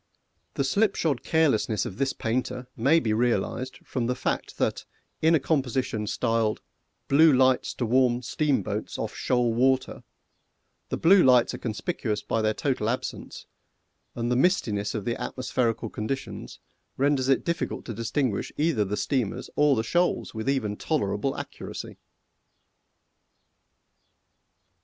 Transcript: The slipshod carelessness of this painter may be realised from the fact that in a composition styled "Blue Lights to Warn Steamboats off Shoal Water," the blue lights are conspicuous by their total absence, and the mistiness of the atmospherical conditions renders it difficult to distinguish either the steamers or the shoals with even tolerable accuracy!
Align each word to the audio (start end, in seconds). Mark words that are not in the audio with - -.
The 0.55 0.63
slipshod 0.63 1.21
carelessness 1.21 1.85
of 1.85 1.99
this 1.99 2.11
painter 2.11 2.65
may 2.75 2.99
be 2.99 3.13
realised 3.13 3.77
from 3.85 4.07
the 4.07 4.15
fact 4.15 4.57
that 4.57 4.83
in 5.21 5.35
a 5.35 5.39
composition 5.39 6.07
styled 6.07 6.59
"Blue 7.07 7.31
Lights 7.31 7.75
to 7.75 7.85
Warn 7.85 8.23
Steamboats 8.23 8.97
off 8.97 9.13
Shoal 9.15 9.53
Water," 9.53 10.01
the 10.89 10.97
blue 10.97 11.21
lights 11.23 11.53
are 11.53 11.59
conspicuous 11.59 12.23
by 12.23 12.41
their 12.41 12.55
total 12.55 12.89
absence, 12.89 13.45
and 14.15 14.31
the 14.31 14.35
mistiness 14.35 14.95
of 14.95 15.05
the 15.05 15.21
atmospherical 15.21 15.91
conditions 15.91 16.57
renders 16.97 17.29
it 17.29 17.45
difficult 17.45 17.85
to 17.85 17.93
distinguish 17.93 18.51
either 18.57 18.83
the 18.83 18.97
steamers 18.97 19.51
or 19.55 19.75
the 19.75 19.83
shoals 19.83 20.33
with 20.33 20.49
even 20.49 20.77
tolerable 20.77 21.37
accuracy! 21.37 21.99